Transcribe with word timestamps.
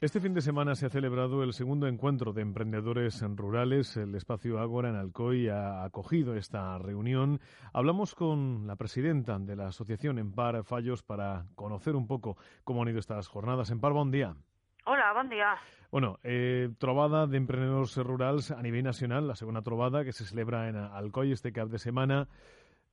Este 0.00 0.20
fin 0.20 0.32
de 0.32 0.42
semana 0.42 0.76
se 0.76 0.86
ha 0.86 0.90
celebrado 0.90 1.42
el 1.42 1.52
segundo 1.52 1.88
encuentro 1.88 2.32
de 2.32 2.42
emprendedores 2.42 3.20
rurales. 3.34 3.96
El 3.96 4.14
espacio 4.14 4.60
Ágora 4.60 4.90
en 4.90 4.94
Alcoy 4.94 5.48
ha 5.48 5.82
acogido 5.82 6.36
esta 6.36 6.78
reunión. 6.78 7.40
Hablamos 7.72 8.14
con 8.14 8.68
la 8.68 8.76
presidenta 8.76 9.40
de 9.40 9.56
la 9.56 9.66
asociación 9.66 10.20
Empar 10.20 10.62
Fallos 10.62 11.02
para 11.02 11.46
conocer 11.56 11.96
un 11.96 12.06
poco 12.06 12.36
cómo 12.62 12.82
han 12.82 12.90
ido 12.90 13.00
estas 13.00 13.26
jornadas. 13.26 13.72
Empar, 13.72 13.92
buen 13.92 14.12
día. 14.12 14.36
Hola, 14.84 15.12
bon 15.14 15.28
dia. 15.28 15.56
Bueno, 15.90 16.20
eh, 16.22 16.68
trobada 16.78 17.26
d'emprenedors 17.26 17.96
rurals 17.96 18.52
a 18.52 18.62
nivell 18.62 18.84
nacional, 18.84 19.26
la 19.26 19.34
segona 19.34 19.62
trobada 19.62 20.04
que 20.04 20.12
se 20.12 20.24
celebra 20.24 20.68
en 20.68 20.76
Alcoi 20.76 21.32
este 21.32 21.52
cap 21.52 21.70
de 21.70 21.78
setmana. 21.80 22.28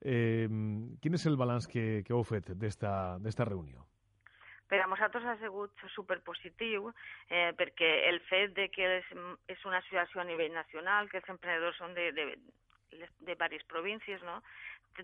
Eh, 0.02 0.50
quin 1.02 1.14
és 1.14 1.26
el 1.30 1.38
balanç 1.38 1.70
que, 1.70 2.02
que 2.02 2.18
heu 2.18 2.26
fet 2.26 2.50
d'esta 2.58 3.46
reunió? 3.46 3.86
Per 4.70 4.82
a 4.82 4.88
nosaltres 4.90 5.26
ha 5.30 5.36
sigut 5.42 5.86
superpositiu 5.94 6.90
eh, 7.30 7.52
perquè 7.58 7.92
el 8.10 8.22
fet 8.30 8.56
de 8.58 8.70
que 8.74 8.88
és, 9.00 9.12
és 9.52 9.66
una 9.66 9.82
associació 9.84 10.22
a 10.22 10.28
nivell 10.30 10.54
nacional, 10.54 11.10
que 11.10 11.22
els 11.22 11.30
emprenedors 11.30 11.78
són 11.82 11.94
de, 11.98 12.10
de, 12.18 12.26
de 12.96 13.10
diverses 13.30 13.66
províncies, 13.70 14.24
no? 14.26 14.42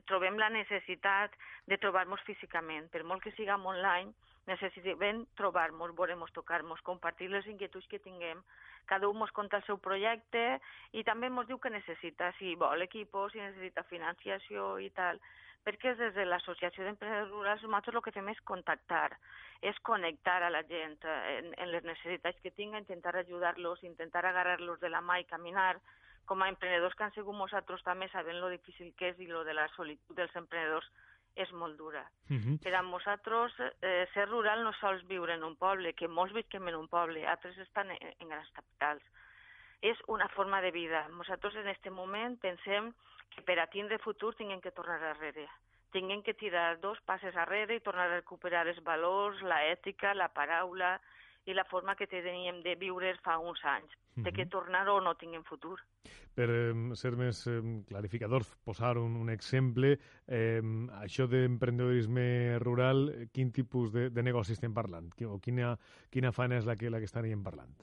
trobem 0.08 0.38
la 0.40 0.49
necessitat 0.49 1.34
de 1.68 1.77
trobar-nos 1.77 2.23
físicament. 2.23 2.88
Per 2.94 3.04
molt 3.04 3.23
que 3.26 3.34
siguem 3.35 3.66
online, 3.68 4.13
necessitem 4.50 5.26
trobar-nos, 5.38 5.94
veure-nos, 5.98 6.34
tocar-nos, 6.34 6.82
compartir 6.88 7.30
les 7.30 7.45
inquietuds 7.48 7.88
que 7.88 7.99
tinguem. 7.99 8.41
Cada 8.90 9.09
un 9.09 9.22
ens 9.22 9.36
conta 9.36 9.59
el 9.62 9.68
seu 9.68 9.77
projecte 9.77 10.59
i 10.98 11.04
també 11.08 11.30
ens 11.30 11.48
diu 11.48 11.59
que 11.62 11.70
necessita, 11.70 12.32
si 12.40 12.55
vol 12.55 12.82
equipos, 12.82 13.32
si 13.32 13.44
necessita 13.44 13.88
financiació 13.91 14.77
i 14.80 14.90
tal 14.90 15.22
perquè 15.66 15.94
des 15.94 16.16
de 16.16 16.26
l'Associació 16.26 16.85
d'Empreses 16.85 17.30
Rurals 17.30 17.63
nosaltres 17.68 17.98
el 17.99 18.04
que 18.05 18.13
fem 18.16 18.30
és 18.34 18.40
contactar, 18.49 19.12
és 19.62 19.77
connectar 19.85 20.40
a 20.41 20.49
la 20.49 20.63
gent 20.66 20.98
en, 21.05 21.52
en 21.54 21.71
les 21.71 21.85
necessitats 21.85 22.40
que 22.41 22.54
tinga, 22.58 22.82
intentar 22.82 23.13
ajudar-los, 23.20 23.84
intentar 23.85 24.26
agarrar-los 24.26 24.80
de 24.82 24.90
la 24.90 25.04
mà 25.05 25.20
i 25.21 25.27
caminar, 25.30 25.76
com 26.26 26.41
a 26.41 26.49
emprenedors 26.49 26.96
que 26.96 27.05
han 27.05 27.13
sigut 27.13 27.37
nosaltres 27.37 27.84
també 27.85 28.10
sabem 28.10 28.41
lo 28.41 28.49
difícil 28.49 28.93
que 28.98 29.12
és 29.13 29.21
i 29.21 29.30
lo 29.30 29.43
de 29.46 29.54
la 29.58 29.68
solitud 29.76 30.18
dels 30.18 30.35
emprenedors 30.40 30.90
és 31.35 31.51
molt 31.51 31.77
dura. 31.77 32.04
Uh 32.29 32.37
-huh. 32.37 32.60
Per 32.63 32.74
a 32.76 32.82
nosaltres, 32.82 33.54
eh, 33.82 34.07
ser 34.13 34.27
rural 34.27 34.63
no 34.63 34.74
sols 34.74 35.05
viure 35.07 35.34
en 35.34 35.43
un 35.43 35.55
poble, 35.55 35.93
que 35.93 36.07
molts 36.07 36.34
visquem 36.34 36.68
en 36.68 36.76
un 36.76 36.87
poble, 36.87 37.27
altres 37.27 37.57
estan 37.57 37.91
en, 37.91 38.13
en 38.20 38.29
grans 38.29 38.51
capitals. 38.51 39.04
És 39.82 39.98
una 40.07 40.27
forma 40.29 40.62
de 40.62 40.71
vida. 40.71 41.07
Nosaltres 41.09 41.55
en 41.55 41.68
aquest 41.68 41.90
moment 41.90 42.37
pensem 42.40 42.93
que 43.29 43.41
per 43.41 43.59
a 43.59 43.68
tindre 43.68 43.98
futur 43.99 44.35
tinguem 44.35 44.62
que 44.62 44.71
tornar 44.71 44.99
darrere. 44.99 45.48
Tinguem 45.91 46.21
que 46.24 46.34
tirar 46.34 46.79
dos 46.79 46.99
passes 47.02 47.35
arrere 47.35 47.76
i 47.76 47.82
tornar 47.82 48.05
a 48.05 48.15
recuperar 48.15 48.68
els 48.68 48.84
valors, 48.84 49.41
la 49.41 49.65
ètica, 49.65 50.13
la 50.13 50.29
paraula 50.29 50.99
i 51.45 51.53
la 51.53 51.65
forma 51.65 51.95
que 51.95 52.07
teníem 52.07 52.61
de 52.63 52.75
viure 52.75 53.15
fa 53.25 53.37
uns 53.39 53.63
anys, 53.65 53.91
uh 53.91 53.97
-huh. 54.17 54.23
de 54.23 54.31
que 54.31 54.45
tornar 54.45 54.87
o 54.89 55.01
no 55.01 55.15
tinguem 55.15 55.43
futur. 55.43 55.79
Per 56.35 56.49
eh, 56.49 56.95
ser 56.95 57.15
més 57.17 57.47
eh, 57.47 57.61
clarificador, 57.87 58.43
posar 58.63 58.97
un, 58.97 59.15
un 59.15 59.29
exemple, 59.29 59.97
eh, 60.27 60.62
això 61.01 61.27
d'emprendedorisme 61.27 62.59
rural, 62.59 63.27
quin 63.34 63.51
tipus 63.51 63.91
de, 63.91 64.09
de 64.09 64.23
negoci 64.23 64.53
estem 64.53 64.73
parlant? 64.73 65.12
O 65.25 65.39
quina, 65.39 65.78
quina 66.09 66.31
feina 66.31 66.57
és 66.57 66.66
la 66.66 66.75
que, 66.75 66.89
la 66.89 67.00
que 67.00 67.06
estaríem 67.06 67.44
parlant? 67.44 67.75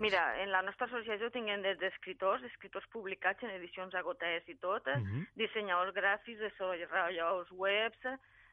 Mira, 0.00 0.42
en 0.42 0.50
la 0.50 0.60
nostra 0.62 0.86
associació 0.86 1.30
tinguem 1.30 1.62
des 1.62 1.78
d'escriptors, 1.78 2.42
escriptors 2.42 2.86
publicats 2.90 3.44
en 3.44 3.50
edicions 3.50 3.94
agotades 3.94 4.48
i 4.48 4.56
tot, 4.56 4.86
uh 4.86 4.98
-huh. 4.98 5.26
dissenyadors 5.36 5.94
gràfics, 5.94 6.40
desenvolupadors 6.40 7.50
webs, 7.52 8.00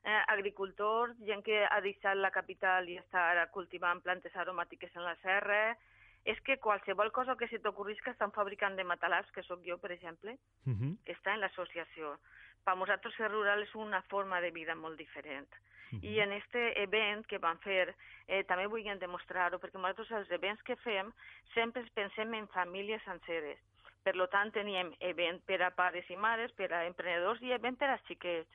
eh, 0.04 0.24
agricultors, 0.28 1.18
gent 1.28 1.44
que 1.44 1.64
ha 1.66 1.80
deixat 1.82 2.18
la 2.18 2.32
capital 2.32 2.90
i 2.90 2.98
està 3.00 3.30
ara 3.32 3.48
cultivant 3.54 4.02
plantes 4.02 4.36
aromàtiques 4.36 4.96
en 4.96 5.04
la 5.04 5.16
serra, 5.24 5.78
és 6.26 6.40
que 6.44 6.60
qualsevol 6.60 7.12
cosa 7.12 7.36
que 7.36 7.48
se 7.48 7.60
t'ocorrisca 7.64 8.10
que 8.10 8.16
estan 8.18 8.34
fabricant 8.36 8.76
de 8.76 8.84
matalars, 8.84 9.32
que 9.32 9.44
sóc 9.44 9.64
jo, 9.66 9.78
per 9.78 9.92
exemple, 9.92 10.38
uh 10.66 10.74
-huh. 10.74 10.98
que 11.06 11.14
està 11.14 11.34
en 11.34 11.42
l'associació. 11.42 12.20
Per 12.64 12.76
nosaltres 12.76 13.16
ser 13.16 13.32
rural 13.32 13.64
és 13.64 13.76
una 13.76 14.02
forma 14.04 14.42
de 14.42 14.52
vida 14.52 14.76
molt 14.76 14.98
diferent. 14.98 15.50
Uh 15.92 15.98
-huh. 15.98 16.04
I 16.04 16.20
en 16.20 16.32
este 16.34 16.82
event 16.84 17.26
que 17.26 17.38
van 17.38 17.60
fer 17.60 17.96
eh, 18.28 18.44
també 18.44 18.68
vulguem 18.68 19.00
demostrar-ho, 19.00 19.60
perquè 19.60 19.78
nosaltres 19.78 20.12
els 20.12 20.32
events 20.32 20.62
que 20.64 20.76
fem 20.76 21.12
sempre 21.54 21.84
pensem 21.94 22.34
en 22.34 22.48
famílies 22.48 23.04
senceres. 23.04 23.60
Per 24.04 24.16
tant, 24.30 24.52
teníem 24.52 24.94
event 25.00 25.42
per 25.46 25.62
a 25.62 25.72
pares 25.72 26.10
i 26.10 26.16
mares, 26.16 26.52
per 26.54 26.72
a 26.74 26.86
emprenedors 26.86 27.42
i 27.42 27.52
event 27.52 27.78
per 27.78 27.90
a 27.90 27.98
xiquets. 28.08 28.50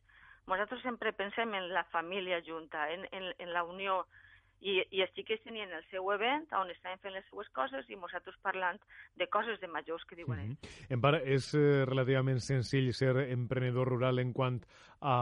Nosaltres 0.47 0.82
sempre 0.82 1.12
pensem 1.16 1.55
en 1.55 1.71
la 1.72 1.84
família 1.93 2.43
junta, 2.44 2.91
en, 2.93 3.06
en, 3.12 3.32
en 3.38 3.53
la 3.53 3.65
unió 3.65 4.05
i, 4.65 4.78
i 4.97 5.03
els 5.05 5.12
xiquets 5.16 5.43
tenien 5.44 5.72
el 5.77 5.84
seu 5.91 6.06
event 6.15 6.47
on 6.56 6.71
estaven 6.72 7.00
fent 7.03 7.15
les 7.16 7.27
seues 7.28 7.49
coses 7.56 7.88
i 7.93 7.99
nosaltres 8.00 8.37
parlant 8.44 8.78
de 9.21 9.27
coses 9.32 9.60
de 9.60 9.69
majors 9.69 10.05
que 10.09 10.16
diuen 10.16 10.41
ells. 10.41 10.55
Mm 10.55 10.69
-hmm. 10.69 10.93
En 10.97 11.00
part, 11.00 11.21
és 11.25 11.55
eh, 11.55 11.84
relativament 11.84 12.41
senzill 12.41 12.93
ser 12.93 13.16
emprenedor 13.28 13.88
rural 13.88 14.19
en 14.19 14.32
quant 14.32 14.60
a 15.00 15.16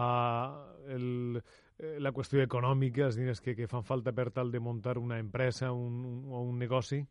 el, 0.88 1.42
eh, 1.78 1.96
la 1.98 2.12
qüestió 2.12 2.42
econòmica, 2.42 3.06
els 3.06 3.16
diners 3.16 3.40
que, 3.40 3.56
que 3.56 3.68
fan 3.68 3.84
falta 3.84 4.12
per 4.12 4.30
tal 4.30 4.50
de 4.52 4.60
muntar 4.60 4.98
una 4.98 5.18
empresa 5.18 5.72
un, 5.72 6.04
un, 6.04 6.24
o 6.32 6.42
un 6.42 6.58
negoci? 6.58 7.04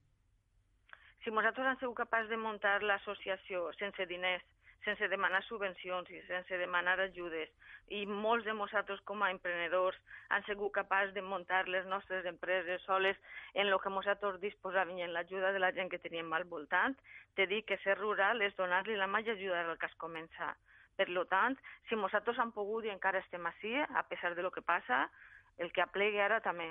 Si 1.24 1.30
nosaltres 1.30 1.68
hem 1.68 1.78
sigut 1.80 1.98
capaços 1.98 2.30
de 2.30 2.38
muntar 2.38 2.82
l'associació 2.84 3.72
sense 3.74 4.06
diners, 4.06 4.44
sense 4.86 5.08
demanar 5.12 5.44
subvencions 5.46 6.10
i 6.10 6.22
sense 6.28 6.58
demanar 6.58 7.00
ajudes. 7.00 7.50
I 7.90 8.06
molts 8.08 8.46
de 8.46 8.54
nosaltres 8.58 9.02
com 9.10 9.22
a 9.22 9.30
emprenedors 9.34 9.98
han 10.30 10.44
sigut 10.48 10.74
capaços 10.74 11.14
de 11.14 11.22
muntar 11.22 11.68
les 11.68 11.86
nostres 11.86 12.26
empreses 12.26 12.82
soles 12.88 13.18
en 13.54 13.68
el 13.68 13.80
que 13.84 13.94
nosaltres 13.94 14.40
disposàvem 14.42 14.98
i 14.98 15.08
en 15.08 15.14
l'ajuda 15.14 15.52
de 15.52 15.60
la 15.60 15.72
gent 15.78 15.92
que 15.92 16.00
teníem 16.00 16.34
al 16.34 16.48
voltant. 16.54 16.98
Te 17.36 17.48
dic 17.48 17.68
que 17.68 17.80
ser 17.84 17.98
rural 18.00 18.42
és 18.42 18.56
donar-li 18.58 18.98
la 18.98 19.08
mà 19.08 19.22
i 19.22 19.30
ajudar 19.30 19.66
al 19.66 19.78
que 19.78 19.90
has 19.90 20.00
començat. 20.02 20.58
Per 20.98 21.08
tant, 21.30 21.58
si 21.90 21.96
nosaltres 21.96 22.38
hem 22.38 22.52
pogut 22.52 22.86
i 22.86 22.92
encara 22.94 23.20
estem 23.20 23.46
així, 23.46 23.74
a 23.80 24.04
pesar 24.10 24.36
de 24.36 24.44
lo 24.44 24.52
que 24.52 24.62
passa, 24.62 25.10
el 25.58 25.72
que 25.72 25.82
aplegui 25.82 26.20
ara 26.20 26.40
també. 26.42 26.70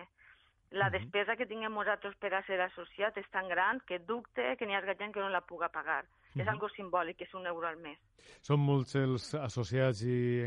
La 0.71 0.91
despesa 0.91 1.35
que 1.37 1.49
tinguem 1.51 1.75
nosaltres 1.75 2.15
per 2.23 2.33
a 2.35 2.43
ser 2.47 2.61
associat 2.63 3.17
és 3.19 3.31
tan 3.35 3.49
gran 3.49 3.81
que 3.89 3.99
dubte 3.99 4.55
que 4.57 4.67
n'hi 4.67 4.77
ha 4.77 4.85
gent 4.95 5.13
que 5.13 5.21
no 5.21 5.29
la 5.29 5.41
puga 5.41 5.69
pagar. 5.69 6.05
-huh. 6.35 6.43
És 6.43 6.49
algo 6.49 6.69
simbòlic, 6.69 7.23
és 7.23 7.35
un 7.35 7.47
euro 7.47 7.67
al 7.67 7.77
mes. 7.77 7.99
Són 8.43 8.61
molts 8.61 8.95
els 8.95 9.35
associats 9.35 10.03
i, 10.03 10.47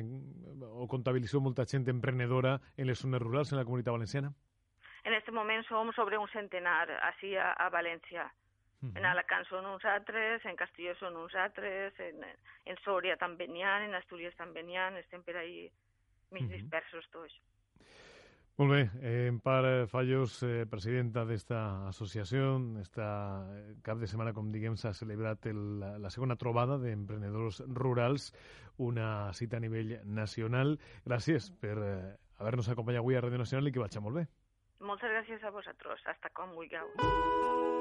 o 0.64 0.88
comptabilitzeu 0.88 1.42
molta 1.42 1.66
gent 1.66 1.88
emprenedora 1.88 2.60
en 2.78 2.88
les 2.88 3.00
zones 3.00 3.22
rurals 3.22 3.52
en 3.52 3.58
la 3.58 3.66
comunitat 3.66 3.94
valenciana? 3.94 4.32
En 5.04 5.14
aquest 5.14 5.32
moment 5.36 5.64
som 5.68 5.92
sobre 5.94 6.18
un 6.18 6.30
centenar, 6.32 6.88
així 7.12 7.36
a, 7.36 7.52
a 7.54 7.70
València. 7.70 8.24
Uh 8.82 8.90
-huh. 8.90 8.98
En 8.98 9.06
Alacant 9.06 9.46
són 9.48 9.66
uns 9.66 9.86
altres, 9.86 10.46
en 10.46 10.56
Castelló 10.56 10.96
són 10.96 11.16
uns 11.16 11.36
altres, 11.36 12.00
en, 12.00 12.24
en 12.66 12.78
Sòria 12.86 13.18
també 13.18 13.48
n'hi 13.48 13.64
ha, 13.64 13.84
en 13.86 13.96
Astúries 13.96 14.36
també 14.36 14.64
n'hi 14.64 14.78
ha, 14.78 14.90
estem 15.00 15.24
per 15.24 15.38
ahí 15.38 15.72
mig 16.32 16.44
uh 16.44 16.48
-huh. 16.48 16.56
dispersos 16.56 17.10
tots. 17.12 17.34
Molt 18.56 18.70
bé, 18.70 18.82
eh, 19.02 19.28
Empar 19.32 19.88
Fallos, 19.90 20.36
eh, 20.46 20.68
presidenta 20.70 21.24
d'esta 21.26 21.88
associació, 21.88 22.60
esta 22.84 23.08
eh, 23.50 23.74
cap 23.82 23.98
de 23.98 24.06
setmana, 24.06 24.34
com 24.38 24.52
diguem, 24.54 24.78
s'ha 24.78 24.94
celebrat 24.94 25.48
el, 25.50 25.82
la 25.82 26.12
segona 26.14 26.38
trobada 26.38 26.78
d'emprenedors 26.78 27.64
rurals, 27.66 28.30
una 28.78 29.34
cita 29.34 29.58
a 29.58 29.66
nivell 29.66 29.98
nacional. 30.06 30.78
Gràcies 31.02 31.50
per 31.66 31.76
eh, 31.82 32.00
haver-nos 32.38 32.70
acompanyat 32.70 33.02
avui 33.02 33.18
a 33.18 33.26
Ràdio 33.26 33.42
Nacional 33.42 33.68
i 33.68 33.74
que 33.74 33.82
vagi 33.82 34.06
molt 34.06 34.22
bé. 34.22 34.28
Moltes 34.86 35.10
gràcies 35.10 35.42
a 35.42 35.50
vosaltres. 35.50 36.06
Hasta 36.06 36.30
quan 36.30 36.54
vulgueu. 36.54 37.73